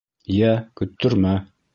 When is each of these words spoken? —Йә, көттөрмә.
—Йә, 0.35 0.47
көттөрмә. 0.81 1.35